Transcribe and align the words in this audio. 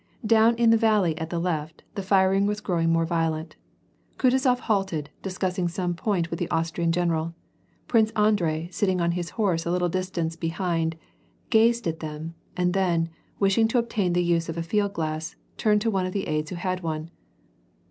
Down 0.25 0.55
in 0.55 0.71
the 0.71 0.77
valley 0.77 1.15
at 1.19 1.29
the 1.29 1.37
left, 1.37 1.83
the 1.93 2.01
firing 2.01 2.47
was 2.47 2.59
growing 2.59 2.91
more 2.91 3.05
violent. 3.05 3.55
Kutuzof 4.17 4.61
halted, 4.61 5.11
discussing 5.21 5.67
some 5.67 5.93
point 5.93 6.31
with 6.31 6.39
the 6.39 6.49
Austrian 6.49 6.91
general. 6.91 7.35
Prince 7.87 8.09
Andrei, 8.15 8.67
sitting 8.71 8.99
on 8.99 9.11
his 9.11 9.29
horse 9.29 9.63
a 9.63 9.69
little 9.69 9.89
distance 9.89 10.35
behind, 10.35 10.97
gazed 11.51 11.85
at 11.85 11.99
^liem, 11.99 12.33
and 12.57 12.73
then, 12.73 13.09
wishing 13.39 13.67
to 13.67 13.77
obtain 13.77 14.13
the 14.13 14.23
use 14.23 14.49
of 14.49 14.57
a 14.57 14.63
field 14.63 14.93
glass, 14.93 15.35
turned 15.55 15.81
to 15.81 15.91
one 15.91 16.07
of 16.07 16.13
the 16.13 16.25
aids 16.25 16.49
who 16.49 16.55
had 16.55 16.81
one. 16.81 17.11